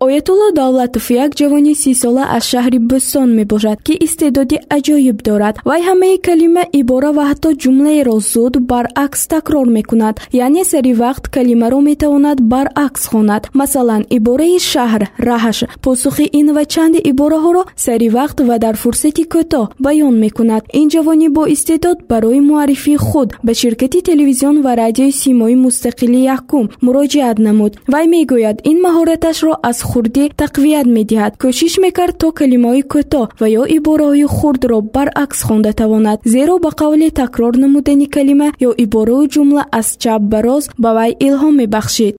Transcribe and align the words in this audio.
оятулло 0.00 0.50
давлатов 0.52 1.10
як 1.10 1.30
ҷавони 1.34 1.74
сисола 1.74 2.24
аз 2.36 2.44
шаҳри 2.50 2.78
бӯстон 2.90 3.28
мебошад 3.38 3.78
ки 3.86 3.94
истеъдоди 4.06 4.56
аҷоиб 4.76 5.18
дорад. 5.28 5.54
Вай 5.68 5.80
ҳамаи 5.88 6.16
калима 6.26 6.64
ибора 6.80 7.10
ва 7.16 7.24
ҳатто 7.30 7.48
ҷумлаеро 7.62 8.16
зуд 8.32 8.54
баръакс 8.70 9.22
такрор 9.34 9.66
мекунад. 9.78 10.14
Яъне 10.32 10.62
сари 10.72 10.92
вақт 11.02 11.24
калимаро 11.34 11.80
метавонад 11.90 12.38
баръакс 12.52 13.02
хонад. 13.12 13.42
Масалан 13.60 14.02
ибораи 14.16 14.58
шаҳр 14.72 15.02
раҳш 15.28 15.58
посухи 15.84 16.26
ин 16.40 16.48
ва 16.56 16.64
чанди 16.72 17.00
ибораҳоро 17.10 17.62
сари 17.84 18.08
вақт 18.18 18.38
ва 18.48 18.56
дар 18.64 18.74
фурсати 18.82 19.24
кӯтоҳ 19.32 19.66
баён 19.84 20.14
мекунад. 20.24 20.62
Ин 20.80 20.86
ҷавони 20.94 21.28
боистеъдод 21.38 21.98
барои 22.10 22.40
муаррифии 22.48 23.02
худ 23.06 23.28
ба 23.46 23.52
ширкати 23.60 24.00
телевизион 24.08 24.56
ва 24.64 24.72
радиои 24.82 25.12
симои 25.22 25.56
мустақили 25.64 26.20
якум 26.36 26.64
муроҷиат 26.84 27.38
намуд. 27.46 27.72
Вай 27.92 28.06
мегӯяд 28.14 28.56
ин 28.70 28.78
маҳораташро 28.86 29.52
аз 29.70 29.78
хурдӣ 29.90 30.24
тақвият 30.42 30.86
медиҳад. 30.96 31.32
Кӯшиш 31.42 31.74
мекард 31.84 32.14
то 32.20 32.28
калимаҳои 32.40 32.82
кӯтоҳ 32.92 33.26
ва 33.40 33.46
ё 33.60 33.64
ибораҳои 33.76 34.26
хурдро 34.36 34.78
баръакс 34.94 35.40
хонда 35.46 35.72
тавонад 35.80 36.18
зеро 36.34 36.54
ба 36.64 36.70
қавле 36.80 37.08
такрор 37.20 37.54
намудани 37.64 38.06
калима 38.16 38.48
ё 38.68 38.70
ибораю 38.84 39.24
ҷумла 39.34 39.62
аз 39.78 39.88
чап 40.02 40.22
ба 40.32 40.38
рост 40.46 40.70
ба 40.82 40.90
вай 40.96 41.10
илҳом 41.26 41.54
мебахшид. 41.62 42.14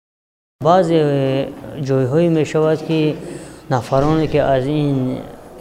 Баъзе 0.68 1.00
ҷойҳое 1.88 2.30
мешавад 2.40 2.80
ки 2.88 3.00
нафароне 3.74 4.28
ки 4.32 4.40
аз 4.56 4.66
ин 4.66 4.98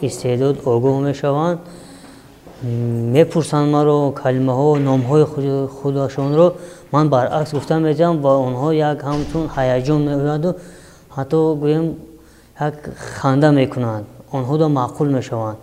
истеъдод 0.07 0.55
огоҳ 0.73 0.95
мешаванд 1.09 1.57
мепурсанд 3.15 3.67
маро 3.75 3.97
калимаҳо 4.21 4.69
номҳои 4.89 5.25
худашонро. 5.77 6.47
Ман 6.93 7.05
баръакс 7.13 7.51
гуфта 7.57 7.75
медиҳам 7.87 8.15
ва 8.25 8.33
онҳо 8.47 8.69
як 8.89 8.97
ҳамчун 9.09 9.45
ҳаяҷон 9.55 9.99
меояду 10.09 10.51
ҳатто 11.15 11.39
гӯем 11.63 11.85
як 12.67 12.75
ханда 13.19 13.49
мекунанд. 13.59 14.05
Онҳоро 14.35 14.67
маъқул 14.79 15.07
мешаванд 15.17 15.59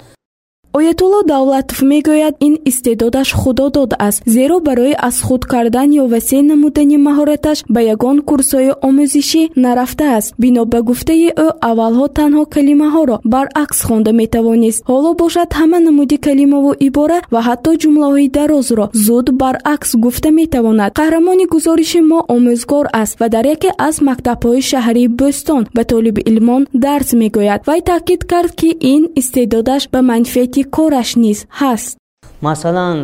оятулло 0.78 1.20
давлатов 1.32 1.78
мегӯяд 1.90 2.34
ин 2.46 2.54
истеъдодаш 2.70 3.28
худодод 3.40 3.90
аст 4.08 4.22
зеро 4.34 4.60
барои 4.60 4.94
аз 5.08 5.16
худ 5.26 5.42
кардан 5.52 5.88
ё 6.02 6.04
васеъ 6.12 6.42
намудани 6.42 6.96
маҳораташ 7.08 7.58
ба 7.74 7.80
ягон 7.94 8.18
курсҳои 8.28 8.70
омӯзишӣ 8.88 9.42
нарафтааст 9.64 10.34
бино 10.42 10.62
ба 10.72 10.78
гуфтаи 10.88 11.28
ӯ 11.46 11.48
аввалҳо 11.70 12.06
танҳо 12.18 12.42
калимаҳоро 12.54 13.16
баръакс 13.34 13.78
хонда 13.86 14.12
метавонист. 14.22 14.80
Ҳоло 14.90 15.10
бошад 15.22 15.50
ҳама 15.58 15.78
намуди 15.86 16.16
калимаву 16.26 16.72
ибора 16.88 17.18
ва 17.34 17.40
ҳатто 17.48 17.70
ҷумлаҳои 17.82 18.28
дарозро 18.38 18.84
зуд 19.06 19.26
баръакс 19.42 19.90
гуфта 20.04 20.30
метавонад. 20.40 20.90
Қаҳрамони 21.00 21.46
гузориши 21.54 22.00
мо 22.10 22.18
омӯзгор 22.34 22.86
аст 23.02 23.14
ва 23.20 23.26
дар 23.34 23.44
яке 23.54 23.70
аз 23.88 23.96
мактабҳои 24.08 24.60
шаҳрии 24.70 25.08
бӯстон 25.18 25.62
ба 25.76 25.82
толибилмон 25.90 26.62
дарс 26.84 27.10
мегӯяд. 27.20 27.60
Вай 27.68 27.80
таъкид 27.90 28.22
кард 28.32 28.52
ки 28.60 28.70
ин 28.94 29.02
истеъдодаш 29.20 29.82
ба 29.92 30.00
манфиати 30.10 30.62
кораш 30.76 31.10
низ 31.24 31.38
ҳаст. 31.60 31.96
Масалан 32.40 32.98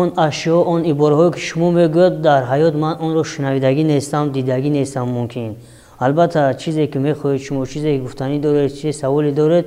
он 0.00 0.08
ашё 0.16 0.56
он 0.72 0.80
ибораҳое 0.92 1.30
ки 1.34 1.40
шумо 1.48 1.68
мегӯяд 1.78 2.14
дар 2.26 2.42
ҳаёт 2.50 2.74
ман 2.82 2.94
онро 3.04 3.22
шунавидагӣ 3.32 3.84
нестам 3.92 4.24
дидагӣ 4.36 4.70
нестам 4.78 5.06
мумкин. 5.16 5.56
Албатта 5.98 6.54
чизе 6.60 6.86
ки 6.92 6.98
мехоҳед 6.98 7.40
шумо 7.46 7.66
чизе 7.66 7.98
гуфтанӣ 8.04 8.36
доред 8.46 8.70
чизе 8.76 8.92
саволе 8.92 9.32
доред 9.32 9.66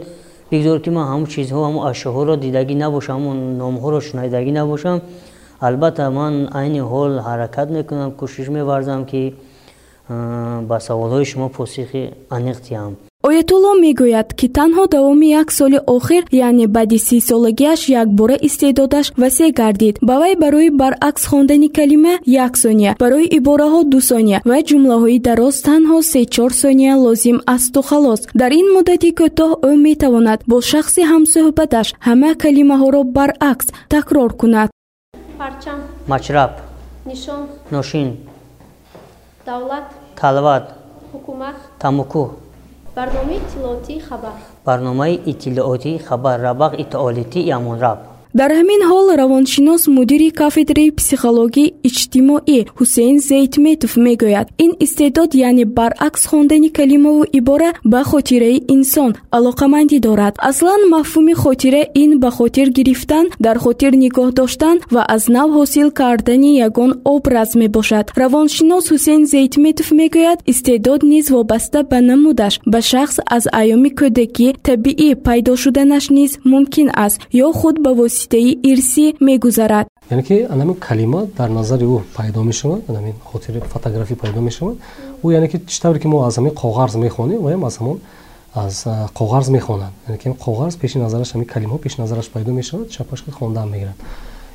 бигзор 0.52 0.80
ки 0.84 0.90
ман 0.90 1.06
ҳамун 1.12 1.28
чизҳо 1.34 1.60
ҳамун 1.68 1.84
ашёҳоро 1.92 2.36
дидагӣ 2.46 2.76
набошам 2.84 3.16
ҳамун 3.18 3.38
номҳоро 3.62 4.00
шунавидагӣ 4.08 4.52
набошам. 4.60 4.98
Албатта 5.68 6.10
ман 6.10 6.34
айни 6.60 6.82
ҳол 6.92 7.12
ҳаракат 7.28 7.68
мекунам 7.78 8.12
кӯшиш 8.20 8.48
меварзам 8.58 9.02
ки 9.06 9.22
ба 10.70 10.78
саволҳои 10.88 11.26
шумо 11.32 11.48
посихи 11.58 12.04
аниқ 12.36 12.58
диҳам 12.68 12.94
оятулло 13.28 13.72
мегӯяд 13.84 14.30
ки 14.40 14.48
танҳо 14.58 14.84
давоми 14.96 15.28
як 15.42 15.50
соли 15.58 15.80
охир 15.96 16.24
яъне 16.48 16.68
баъди 16.76 17.00
сисолагиаш 17.08 17.82
якбора 18.02 18.38
истеъдодаш 18.48 19.08
васеъ 19.22 19.52
гардид. 19.60 19.96
Ба 20.08 20.16
вай 20.22 20.36
барои 20.44 20.70
баръакс 20.82 21.24
хондани 21.32 21.70
калима 21.78 22.14
як 22.26 22.54
сония 22.64 22.96
барои 23.04 23.32
ибораҳо 23.38 23.82
ду 23.92 24.00
сония 24.12 24.40
ва 24.50 24.58
ҷумлаҳои 24.70 25.20
дароз 25.28 25.56
танҳо 25.70 25.98
сечор 26.14 26.52
сония 26.64 26.94
лозим 27.06 27.38
асту 27.56 27.82
халос. 27.90 28.22
Дар 28.42 28.52
ин 28.60 28.68
муддати 28.76 29.10
кӯтоҳ 29.20 29.52
ӯ 29.70 29.72
метавонад 29.88 30.40
бо 30.50 30.58
шахси 30.72 31.02
ҳамсӯҳбаташ 31.12 31.88
ҳама 32.08 32.32
калимаҳоро 32.44 33.02
баръакс 33.18 33.68
такрор 33.94 34.32
кунад. 34.42 34.70
Парчам 35.40 35.80
мачраб 36.12 36.52
нишон 37.10 37.42
ношин 37.72 38.08
давлат 39.46 39.88
калват 40.22 40.66
ҳукумат 41.14 41.58
тамуку 41.84 42.24
барномаи 42.96 43.38
иттилоотии 43.38 44.00
хабар. 44.00 44.34
Барномаи 44.66 45.16
иттилоотии 45.16 45.98
хабар 45.98 46.40
рабақ 46.42 46.80
итоолити 46.80 47.40
ямонраб 47.40 48.13
дар 48.40 48.52
ҳамин 48.60 48.82
ҳол 48.92 49.08
равоншинос 49.22 49.82
мудири 49.98 50.30
кафедраи 50.42 50.92
психологии 51.00 51.74
иҷтимоӣ 51.90 52.60
ҳусейн 52.80 53.18
зейтметов 53.30 53.92
мегӯяд. 54.06 54.48
Ин 54.66 54.72
истеъдод 54.86 55.32
яъне 55.48 55.66
баръакс 55.78 56.24
хондани 56.30 56.70
калимаву 56.78 57.24
ибора 57.40 57.70
ба 57.92 58.02
хотираи 58.12 58.58
инсон 58.76 59.12
алоқамандӣ 59.38 59.98
дорад. 60.08 60.34
Аслан 60.50 60.82
мафҳуми 60.94 61.34
хотира 61.44 61.84
ин 62.04 62.12
ба 62.24 62.30
хотир 62.38 62.68
гирифтан 62.78 63.26
дар 63.46 63.58
хотир 63.66 63.92
нигоҳ 64.04 64.30
доштан 64.40 64.78
ва 64.94 65.04
аз 65.16 65.24
нав 65.36 65.50
ҳосил 65.58 65.90
кардани 66.00 66.52
ягон 66.68 66.92
образ 67.16 67.50
мебошад. 67.62 68.06
Равоншинос 68.22 68.86
ҳусейн 68.94 69.24
зейтметов 69.34 69.88
мегӯяд 70.00 70.40
истеъдод 70.52 71.02
низ 71.12 71.26
вобаста 71.36 71.80
ба 71.92 72.00
намудаш 72.10 72.54
ба 72.72 72.80
шахс 72.92 73.16
аз 73.36 73.44
айёми 73.60 73.90
кӯдакӣ 74.00 74.48
табиӣ 74.68 75.10
пайдо 75.26 75.54
шуданаш 75.64 76.06
низ 76.18 76.32
мумкин 76.52 76.90
аст 77.06 77.18
ё 77.46 77.48
худ 77.60 77.76
ба 77.86 77.92
воситаи 78.00 78.23
воситаи 78.24 78.60
ирсӣ 78.64 79.16
мегузарад. 79.20 79.88
Яъне 80.10 80.24
ки 80.24 80.48
анамин 80.50 80.76
калима 80.76 81.26
дар 81.38 81.50
назари 81.50 81.86
ӯ 81.86 82.02
пайдо 82.16 82.44
мешавад 82.44 82.82
анамин 82.90 83.14
хотири 83.24 83.60
фотографӣ 83.60 84.16
пайдо 84.16 84.42
мешавад. 84.42 84.78
Ӯ 85.24 85.32
яъне 85.32 85.48
ки 85.48 85.58
чӣ 85.68 85.82
тавре 85.82 86.00
ки 86.00 86.08
мо 86.08 86.24
аз 86.24 86.38
ҳамин 86.38 86.54
коғарз 86.54 86.96
мехонем 86.98 87.42
ваям 87.42 87.64
аз 87.66 87.78
ҳамон 87.80 87.98
аз 88.56 88.86
коғарз 89.20 89.50
мехонад 89.50 89.92
яъне 90.08 90.18
ки 90.18 90.30
коғарз 90.30 90.78
пеши 90.78 90.98
назараш 91.00 91.34
ҳамин 91.34 91.46
калимаҳо 91.46 91.78
пеши 91.78 92.02
назараш 92.02 92.30
пайдо 92.30 92.52
мешавад 92.52 92.90
чапаш 92.90 93.22
ки 93.22 93.32
хондаам 93.32 93.70
мегирад. 93.72 93.96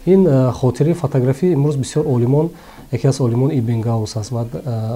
Ин 0.06 0.50
хотири 0.52 0.92
фотографӣ 0.92 1.52
имрӯз 1.52 1.76
бисёр 1.76 2.04
олимон 2.06 2.50
яке 2.92 3.08
аз 3.08 3.20
олимон 3.20 3.50
ибн 3.50 3.80
гаус 3.80 4.16
аст 4.16 4.30
ва 4.30 4.46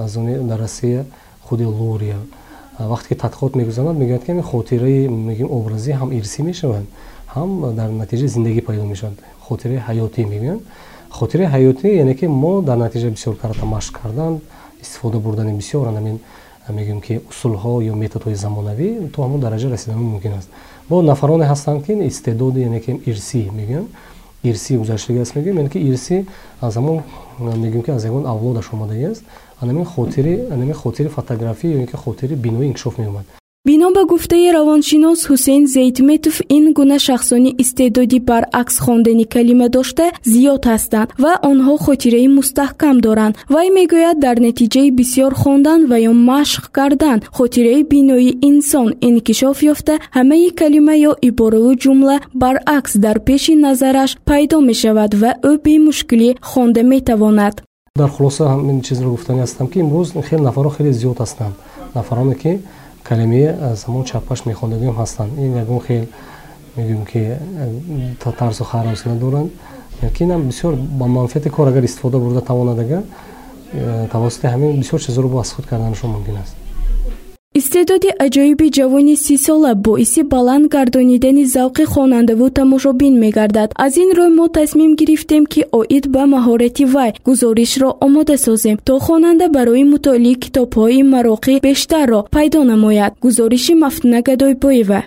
аз 0.05 0.17
они 0.17 0.37
дар 0.37 0.59
россия 0.59 1.05
худи 1.43 1.65
лурия 1.65 2.17
вақте 2.79 3.09
ки 3.09 3.15
тадқиқот 3.15 3.55
мегузаранд 3.55 3.99
мегӯянд 3.99 4.23
ки 4.23 4.31
ҳамин 4.31 4.43
хотираи 4.43 5.07
мегӯем 5.07 5.49
образӣ 5.51 5.91
ҳам 5.93 6.11
ирсӣ 6.11 6.41
мешавад 6.43 6.83
ҳам 7.35 7.75
дар 7.75 7.89
натиҷаи 7.89 8.27
зиндагӣ 8.27 8.61
пайдо 8.61 8.83
мешавад. 8.83 9.17
хотираи 9.47 9.79
ҳаётӣ 9.87 10.21
мегӯянд. 10.33 10.61
хотираи 11.09 11.47
ҳаётӣ 11.47 11.87
яъне 12.01 12.13
ки 12.15 12.25
мо 12.27 12.61
дар 12.61 12.77
натиҷа 12.77 13.09
бисёр 13.09 13.35
карата 13.35 13.65
машқ 13.65 13.91
кардан 14.01 14.41
истифода 14.81 15.17
бурдани 15.19 15.53
бисёр 15.53 15.87
анамин 15.87 16.19
мегӯем 16.69 17.01
ки 17.01 17.21
усулҳо 17.29 17.81
ё 17.91 17.93
методҳои 18.03 18.35
замонавӣ 18.35 19.09
то 19.13 19.21
ҳамон 19.23 19.39
дараҷа 19.39 19.69
расидан 19.69 19.97
мумкин 19.97 20.33
аст. 20.33 20.49
бо 20.89 21.01
нафароне 21.01 21.45
ҳастанд 21.45 21.85
ки 21.85 21.93
истеъдоди 22.11 22.59
яъне 22.59 22.79
ки 22.79 22.91
ирсӣ 23.05 23.51
мегӯянд 23.59 23.87
ирсӣ 24.43 24.77
гузаштагӣ 24.77 25.21
аст. 25.21 25.35
Мегӯем 25.35 25.57
яъне 25.57 25.69
ки 25.69 25.79
ирсӣ 25.89 26.25
аз 26.61 26.73
ҳамон 26.77 27.03
мегӯем 27.63 27.83
ки 27.85 27.91
аз 27.91 28.03
ягон 28.05 28.25
авлодаш 28.25 28.67
омадагӣ 28.73 29.11
аст 29.11 29.23
анамин 29.61 29.85
хотири 29.85 30.33
анамин 30.51 30.73
хотири 30.73 31.09
фотографӣ 31.09 31.67
ё 31.75 31.77
ин 31.81 31.87
ки 31.87 31.95
хотири 31.95 32.35
биноӣ 32.35 32.65
инкишоф 32.67 32.97
меомад 32.97 33.25
бино 33.65 33.91
ба 33.95 34.03
гуфтаи 34.11 34.51
равоншинос 34.57 35.19
ҳусейн 35.29 35.63
зейтметов 35.75 36.35
ин 36.57 36.65
гуна 36.77 36.97
шахсони 36.99 37.55
истеъдоди 37.63 38.19
баръакс 38.19 38.75
хондани 38.85 39.25
калима 39.33 39.67
дошта 39.69 40.05
зиёд 40.31 40.63
ҳастанд 40.71 41.09
ва 41.23 41.33
онҳо 41.51 41.75
хотираи 41.85 42.27
мустаҳкам 42.37 42.95
доранд. 43.05 43.35
Вай 43.53 43.67
мегӯяд 43.77 44.17
дар 44.25 44.37
натиҷаи 44.47 44.89
бисёр 44.99 45.31
хондан 45.41 45.81
ва 45.91 45.97
ё 46.09 46.13
машқ 46.31 46.63
кардан 46.77 47.19
хотираи 47.37 47.83
бинои 47.91 48.31
инсон 48.49 48.89
инкишоф 49.07 49.57
ёфта 49.71 49.93
ҳамаи 50.17 50.49
калима 50.59 50.95
ё 51.09 51.13
ибораву 51.29 51.71
ҷумла 51.83 52.17
баръакс 52.41 52.93
дар 53.05 53.17
пеши 53.27 53.53
назараш 53.65 54.11
пайдо 54.29 54.57
мешавад 54.69 55.11
ва 55.21 55.31
ӯ 55.49 55.51
бемушкилӣ 55.65 56.29
хонда 56.51 56.81
метавонад. 56.93 57.55
Дар 58.01 58.09
хулоса 58.15 58.43
ҳамин 58.53 58.77
чизро 58.87 59.09
гуфтанӣ 59.15 59.39
ҳастам 59.45 59.67
ки 59.71 59.77
имрӯз 59.83 60.09
хеле 60.27 60.43
нафаро 60.47 60.69
хеле 60.75 60.91
зиёд 60.99 61.17
ҳастанд. 61.23 61.53
Нафароне 61.95 62.35
ки 62.43 62.51
калимаи 63.03 63.45
аз 63.71 63.85
ҳамон 63.85 64.05
чапаш 64.05 64.45
мехондагиам 64.45 64.95
ҳастанд. 64.95 65.31
Ин 65.37 65.57
ягон 65.57 65.81
хел 65.87 66.05
мегӯем 66.75 67.05
ки 67.05 67.19
э, 67.19 68.31
тарзу 68.39 68.63
харос 68.63 69.05
надоранд. 69.05 69.51
Ки 70.13 70.23
инам 70.23 70.47
бисёр 70.47 70.75
ба 70.75 71.05
манфиати 71.05 71.49
кор 71.49 71.67
агар 71.67 71.83
истифода 71.83 72.19
бурда 72.19 72.41
тавонад 72.41 72.79
агар 72.79 73.03
э, 73.73 74.07
тавассути 74.11 74.47
ҳамин 74.47 74.79
бисёр 74.79 75.01
чизро 75.01 75.27
бо 75.27 75.39
аз 75.39 75.51
худ 75.51 75.65
карданашон 75.65 76.11
мумкин 76.11 76.37
аст 76.37 76.55
истеъдоди 77.73 78.11
аҷоиби 78.25 78.67
ҷавони 78.77 79.15
сисола 79.27 79.71
боиси 79.85 80.21
баланд 80.33 80.65
гардонидани 80.75 81.45
завқи 81.55 81.83
хонандаву 81.93 82.47
тамошобин 82.57 83.13
мегардад. 83.23 83.69
Аз 83.85 83.93
ин 84.03 84.09
рӯй 84.17 84.31
мо 84.37 84.45
тасмим 84.57 84.91
гирифтем 84.99 85.43
ки 85.51 85.61
оид 85.79 86.05
ба 86.13 86.23
маҳорати 86.33 86.85
вай 86.93 87.11
гузоришро 87.27 87.89
омода 88.05 88.37
созем 88.45 88.77
то 88.87 88.93
хонанда 89.05 89.47
барои 89.55 89.83
мутолиаи 89.93 90.41
китобҳои 90.43 91.01
мароқӣ 91.13 91.53
бештарро 91.65 92.19
пайдо 92.35 92.59
намояд. 92.71 93.13
Гузориши 93.23 93.73
мафтуна 93.83 94.19
гадойбоева 94.27 94.99